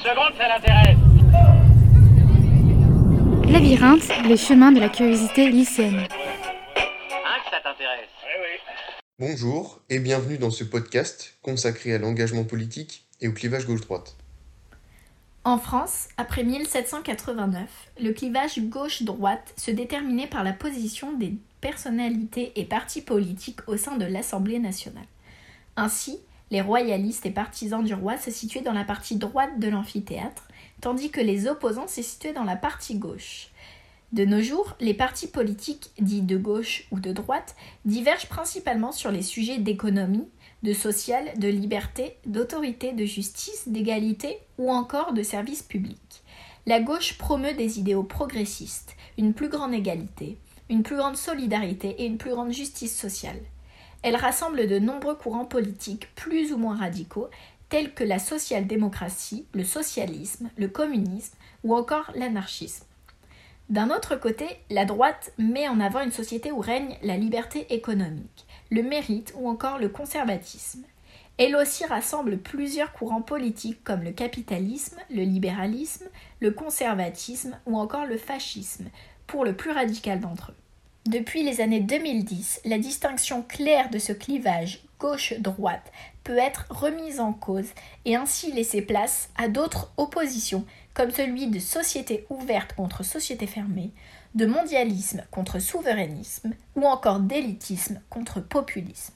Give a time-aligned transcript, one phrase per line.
[0.00, 0.96] secondes, ça l'intéresse.
[3.50, 5.98] Labyrinthe, les chemins de la curiosité lycéenne.
[5.98, 8.60] Hein, que ça t'intéresse Oui, oui.
[9.18, 14.16] Bonjour et bienvenue dans ce podcast consacré à l'engagement politique et au clivage gauche-droite.
[15.44, 17.68] En France, après 1789,
[18.00, 23.96] le clivage gauche-droite se déterminait par la position des personnalités et partis politiques au sein
[23.96, 25.06] de l'Assemblée nationale.
[25.76, 26.20] Ainsi,
[26.50, 30.48] les royalistes et partisans du roi se situaient dans la partie droite de l'amphithéâtre,
[30.80, 33.50] tandis que les opposants se situaient dans la partie gauche.
[34.12, 39.12] De nos jours, les partis politiques dits de gauche ou de droite divergent principalement sur
[39.12, 40.26] les sujets d'économie,
[40.64, 46.22] de social, de liberté, d'autorité, de justice, d'égalité ou encore de service public.
[46.66, 50.38] La gauche promeut des idéaux progressistes, une plus grande égalité,
[50.68, 53.40] une plus grande solidarité et une plus grande justice sociale.
[54.02, 57.28] Elle rassemble de nombreux courants politiques plus ou moins radicaux,
[57.68, 62.84] tels que la social-démocratie, le socialisme, le communisme ou encore l'anarchisme.
[63.68, 68.46] D'un autre côté, la droite met en avant une société où règne la liberté économique,
[68.70, 70.82] le mérite ou encore le conservatisme.
[71.38, 76.06] Elle aussi rassemble plusieurs courants politiques comme le capitalisme, le libéralisme,
[76.40, 78.88] le conservatisme ou encore le fascisme,
[79.28, 80.56] pour le plus radical d'entre eux.
[81.06, 85.90] Depuis les années 2010, la distinction claire de ce clivage gauche-droite
[86.24, 87.68] peut être remise en cause
[88.04, 93.92] et ainsi laisser place à d'autres oppositions comme celui de société ouverte contre société fermée,
[94.34, 99.14] de mondialisme contre souverainisme ou encore d'élitisme contre populisme.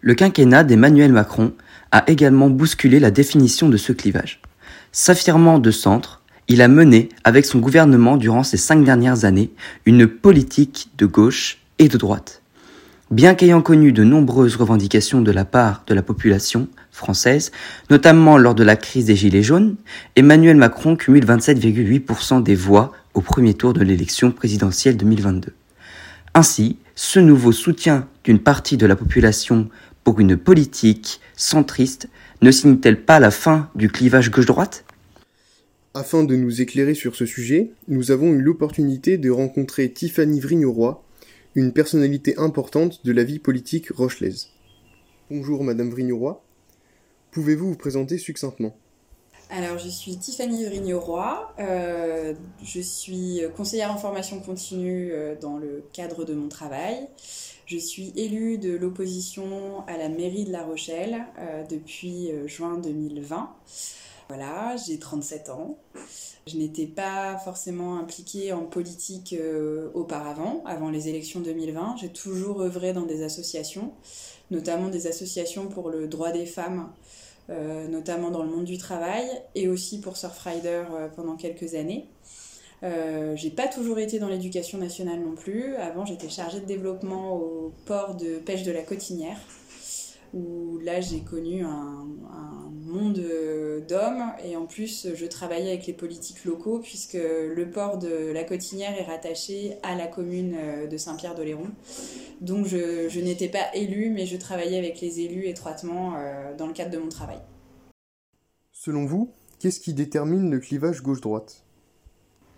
[0.00, 1.54] Le quinquennat d'Emmanuel Macron
[1.92, 4.40] a également bousculé la définition de ce clivage.
[4.90, 6.21] S'affirmant de centre,
[6.52, 9.50] il a mené, avec son gouvernement durant ces cinq dernières années,
[9.86, 12.42] une politique de gauche et de droite.
[13.10, 17.52] Bien qu'ayant connu de nombreuses revendications de la part de la population française,
[17.88, 19.76] notamment lors de la crise des Gilets jaunes,
[20.14, 25.54] Emmanuel Macron cumule 27,8% des voix au premier tour de l'élection présidentielle 2022.
[26.34, 29.70] Ainsi, ce nouveau soutien d'une partie de la population
[30.04, 32.08] pour une politique centriste
[32.42, 34.84] ne signe-t-elle pas la fin du clivage gauche-droite?
[35.94, 41.04] Afin de nous éclairer sur ce sujet, nous avons eu l'opportunité de rencontrer Tiffany Vrigneroy,
[41.54, 44.48] une personnalité importante de la vie politique rochelaise.
[45.30, 46.42] Bonjour Madame Vrigneroy,
[47.30, 48.74] pouvez-vous vous présenter succinctement?
[49.50, 52.32] Alors, je suis Tiffany Vrigneroy, euh,
[52.64, 57.06] je suis conseillère en formation continue euh, dans le cadre de mon travail.
[57.66, 63.50] Je suis élue de l'opposition à la mairie de La Rochelle euh, depuis juin 2020.
[64.28, 65.78] Voilà, j'ai 37 ans.
[66.46, 71.96] Je n'étais pas forcément impliquée en politique euh, auparavant, avant les élections 2020.
[72.00, 73.92] J'ai toujours œuvré dans des associations,
[74.50, 76.90] notamment des associations pour le droit des femmes,
[77.50, 82.08] euh, notamment dans le monde du travail, et aussi pour Surfrider euh, pendant quelques années.
[83.36, 85.76] J'ai pas toujours été dans l'éducation nationale non plus.
[85.76, 89.38] Avant, j'étais chargée de développement au port de pêche de la Cotinière,
[90.34, 92.08] où là, j'ai connu un
[92.92, 94.32] monde euh, d'hommes.
[94.44, 98.96] Et en plus, je travaillais avec les politiques locaux, puisque le port de la Cotinière
[98.98, 101.68] est rattaché à la commune euh, de Saint-Pierre-d'Oléron.
[102.40, 106.66] Donc, je, je n'étais pas élue, mais je travaillais avec les élus étroitement euh, dans
[106.66, 107.38] le cadre de mon travail.
[108.72, 111.62] Selon vous, qu'est-ce qui détermine le clivage gauche-droite?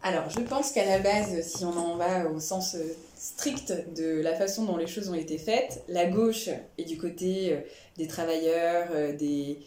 [0.03, 2.77] Alors, je pense qu'à la base, si on en va au sens
[3.17, 7.57] strict de la façon dont les choses ont été faites, la gauche est du côté
[7.97, 9.59] des travailleurs, euh, des,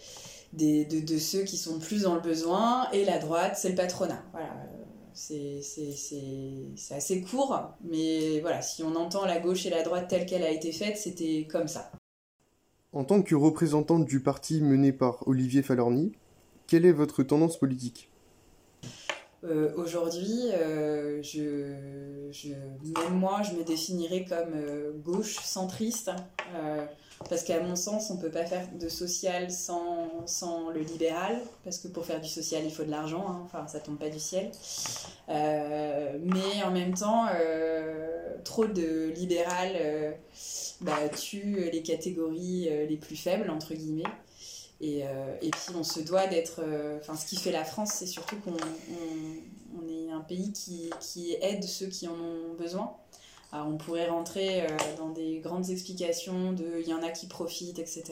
[0.54, 4.24] des, de, ceux qui sont plus dans le besoin, et la droite, c'est le patronat.
[4.32, 4.50] Voilà.
[5.32, 10.26] euh, c'est assez court, mais voilà, si on entend la gauche et la droite telle
[10.26, 11.92] qu'elle a été faite, c'était comme ça.
[12.94, 16.14] En tant que représentante du parti mené par Olivier Falorni,
[16.68, 18.12] quelle est votre tendance politique?
[19.48, 26.12] Euh, Aujourd'hui, euh, je, même moi, je me définirais comme euh, gauche centriste,
[27.30, 31.40] parce qu'à mon sens, on ne peut pas faire de social sans, sans le libéral,
[31.64, 34.10] parce que pour faire du social, il faut de l'argent, hein, enfin, ça tombe pas
[34.10, 34.52] du ciel.
[35.28, 37.26] Mais en même temps,
[38.44, 40.16] trop de libéral
[40.82, 44.04] bah, tue les catégories les plus faibles, entre guillemets.
[44.80, 46.62] Et, euh, et puis on se doit d'être.
[46.64, 50.90] euh, Enfin, ce qui fait la France, c'est surtout qu'on on, est un pays qui,
[51.00, 52.96] qui aide ceux qui en ont besoin.
[53.52, 57.28] Alors, on pourrait rentrer euh, dans des grandes explications de il y en a qui
[57.28, 58.04] profitent, etc.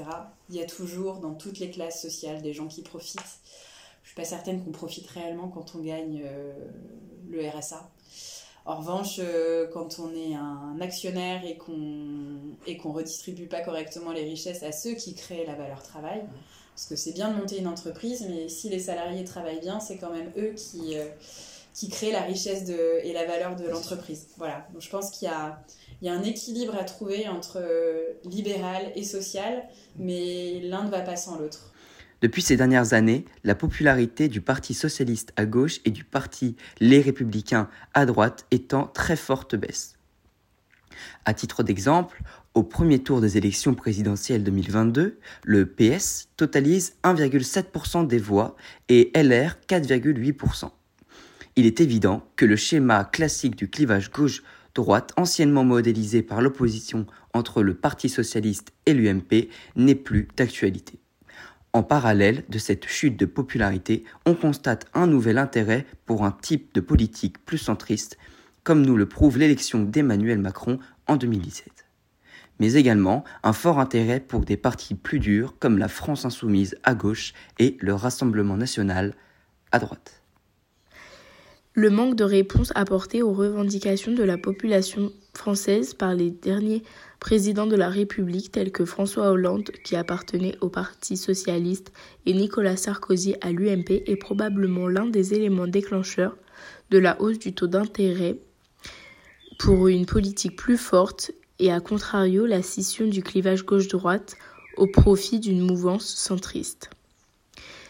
[0.50, 3.40] Il y a toujours dans toutes les classes sociales des gens qui profitent.
[4.04, 6.24] Je suis pas certaine qu'on profite réellement quand on gagne
[7.28, 7.90] le RSA.
[8.66, 9.20] En revanche,
[9.74, 14.72] quand on est un actionnaire et qu'on et qu'on redistribue pas correctement les richesses à
[14.72, 16.24] ceux qui créent la valeur travail,
[16.76, 19.96] Parce que c'est bien de monter une entreprise, mais si les salariés travaillent bien, c'est
[19.96, 21.06] quand même eux qui, euh,
[21.74, 24.28] qui créent la richesse de, et la valeur de l'entreprise.
[24.38, 24.68] Voilà.
[24.74, 25.64] Donc je pense qu'il y a,
[26.02, 29.64] il y a un équilibre à trouver entre euh, libéral et social,
[29.98, 31.72] mais l'un ne va pas sans l'autre.
[32.22, 37.00] Depuis ces dernières années, la popularité du Parti socialiste à gauche et du Parti Les
[37.00, 39.95] Républicains à droite est en très forte baisse.
[41.26, 42.22] À titre d'exemple,
[42.54, 48.56] au premier tour des élections présidentielles 2022, le PS totalise 1,7% des voix
[48.90, 50.70] et LR 4,8%.
[51.56, 57.64] Il est évident que le schéma classique du clivage gauche-droite, anciennement modélisé par l'opposition entre
[57.64, 61.00] le Parti socialiste et l'UMP, n'est plus d'actualité.
[61.74, 66.74] En parallèle de cette chute de popularité, on constate un nouvel intérêt pour un type
[66.76, 68.18] de politique plus centriste,
[68.64, 71.86] comme nous le prouve l'élection d'Emmanuel Macron en 2017.
[72.60, 76.96] Mais également un fort intérêt pour des partis plus durs comme la France insoumise à
[76.96, 79.14] gauche et le Rassemblement national
[79.72, 80.22] à droite.
[81.78, 86.84] Le manque de réponse apportée aux revendications de la population française par les derniers
[87.20, 91.92] présidents de la République tels que François Hollande, qui appartenait au Parti socialiste,
[92.26, 96.38] et Nicolas Sarkozy à l'UMP, est probablement l'un des éléments déclencheurs
[96.92, 98.40] de la hausse du taux d'intérêt
[99.58, 104.36] pour une politique plus forte et à contrario la scission du clivage gauche-droite
[104.78, 106.90] au profit d'une mouvance centriste.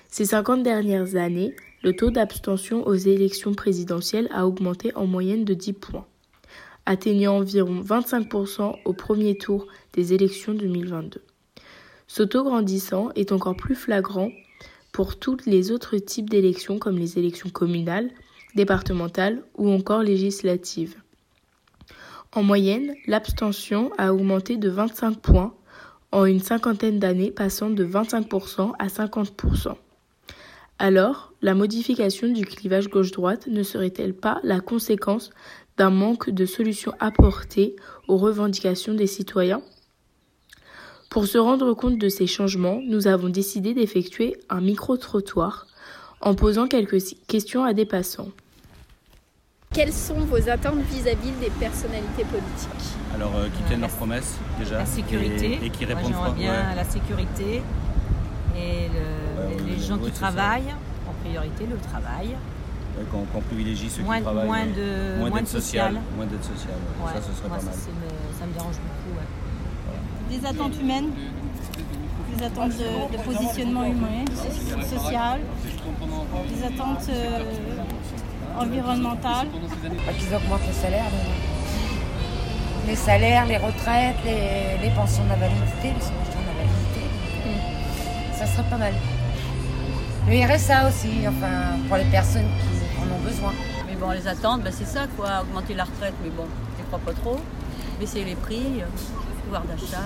[0.10, 5.54] Ces 50 dernières années, le taux d'abstention aux élections présidentielles a augmenté en moyenne de
[5.54, 6.06] 10 points,
[6.86, 11.22] atteignant environ 25% au premier tour des élections 2022.
[12.08, 14.32] Ce taux grandissant est encore plus flagrant
[14.94, 18.10] pour tous les autres types d'élections comme les élections communales,
[18.56, 20.96] départementales ou encore législatives.
[22.36, 25.54] En moyenne, l'abstention a augmenté de 25 points
[26.12, 29.76] en une cinquantaine d'années, passant de 25% à 50%.
[30.78, 35.30] Alors, la modification du clivage gauche-droite ne serait-elle pas la conséquence
[35.78, 37.78] d'un manque de solutions apportées
[38.10, 39.62] aux revendications des citoyens?
[41.10, 45.68] Pour se rendre compte de ces changements, nous avons décidé d'effectuer un micro-trottoir
[46.20, 48.32] en posant quelques questions à des passants.
[49.76, 54.78] Quelles sont vos attentes vis-à-vis des personnalités politiques Alors, euh, qui tiennent leurs promesses déjà.
[54.80, 55.60] La sécurité.
[55.62, 56.76] Et, et qui Moi, répondent fort- bien ouais.
[56.78, 57.62] la sécurité
[58.56, 60.74] et le- Ouais, les gens oui, qui travaillent.
[61.10, 62.30] En priorité, le travail.
[63.12, 64.46] Qu'on qu'on privilégie ceux Moins- qui travaillent.
[64.48, 65.62] moins de- moins d'aide de social.
[65.92, 66.02] sociale.
[66.16, 66.80] Moins d'aide sociale.
[66.80, 67.06] ouais.
[67.08, 67.76] Ouais, Ça, ce serait moi, pas ça, mal.
[67.84, 69.20] c'est me- ça me dérange beaucoup.
[69.20, 69.28] ouais.
[70.40, 71.10] des attentes humaines,
[72.36, 75.40] des attentes de, de positionnement humain, so- social,
[76.50, 77.44] des attentes euh,
[78.58, 79.48] environnementales.
[79.52, 81.04] Bah, qu'ils augmentent les salaires.
[81.06, 82.88] donc.
[82.88, 87.02] Les salaires, les retraites, les, les pensions d'invalidité, les subventions d'invalidité.
[87.48, 88.94] euh, Ça serait pas mal.
[90.28, 93.54] Le RSA aussi, enfin, pour les personnes qui en ont besoin.
[93.88, 95.42] Mais bon, les attentes, bah, c'est ça, quoi.
[95.42, 96.46] Augmenter la retraite, mais bon,
[96.80, 97.40] je crois pas trop.
[98.00, 98.86] Baisser les prix, euh,
[99.44, 100.02] pouvoir d'achat.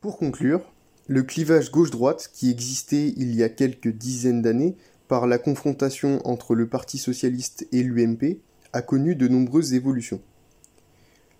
[0.00, 0.60] Pour conclure,
[1.06, 4.76] le clivage gauche-droite, qui existait il y a quelques dizaines d'années
[5.20, 8.38] la confrontation entre le Parti socialiste et l'UMP,
[8.72, 10.22] a connu de nombreuses évolutions.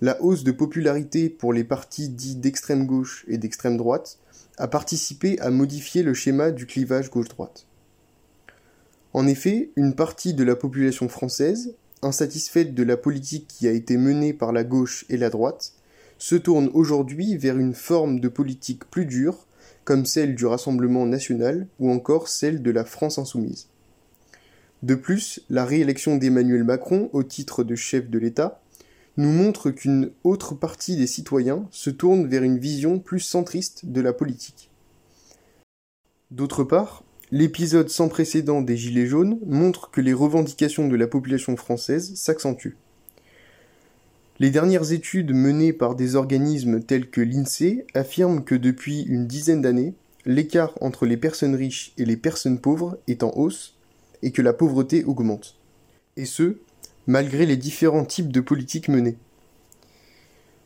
[0.03, 4.19] La hausse de popularité pour les partis dits d'extrême gauche et d'extrême droite
[4.59, 7.67] a participé à modifier le schéma du clivage gauche-droite.
[9.15, 13.97] En effet, une partie de la population française, insatisfaite de la politique qui a été
[13.97, 15.73] menée par la gauche et la droite,
[16.19, 19.47] se tourne aujourd'hui vers une forme de politique plus dure,
[19.85, 23.69] comme celle du Rassemblement national ou encore celle de la France insoumise.
[24.83, 28.61] De plus, la réélection d'Emmanuel Macron au titre de chef de l'État
[29.17, 34.01] nous montre qu'une autre partie des citoyens se tourne vers une vision plus centriste de
[34.01, 34.71] la politique.
[36.31, 41.57] D'autre part, l'épisode sans précédent des Gilets jaunes montre que les revendications de la population
[41.57, 42.77] française s'accentuent.
[44.41, 49.61] Les dernières études menées par des organismes tels que l'INSEE affirment que depuis une dizaine
[49.61, 53.77] d'années, l'écart entre les personnes riches et les personnes pauvres est en hausse
[54.23, 55.57] et que la pauvreté augmente.
[56.17, 56.59] Et ce,
[57.07, 59.19] malgré les différents types de politiques menées.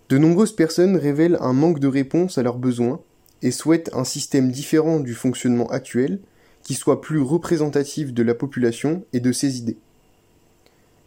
[0.09, 3.01] De nombreuses personnes révèlent un manque de réponse à leurs besoins
[3.43, 6.21] et souhaitent un système différent du fonctionnement actuel
[6.63, 9.79] qui soit plus représentatif de la population et de ses idées.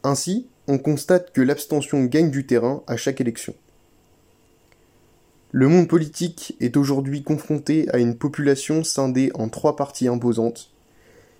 [0.03, 3.55] Ainsi, on constate que l'abstention gagne du terrain à chaque élection.
[5.51, 10.69] Le monde politique est aujourd'hui confronté à une population scindée en trois parties imposantes,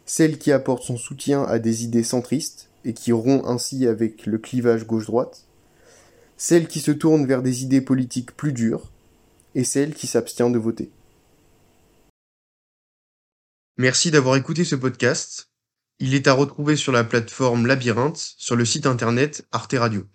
[0.08, 4.40] celle qui apporte son soutien à des idées centristes et qui rompt ainsi avec le
[4.40, 5.46] clivage gauche-droite,
[6.36, 8.90] celle qui se tourne vers des idées politiques plus dures,
[9.54, 10.90] et celle qui s'abstient de voter.
[13.78, 15.49] Merci d'avoir écouté ce podcast.
[16.02, 20.08] Il est à retrouver sur la plateforme Labyrinthe, sur le site internet Arte Radio.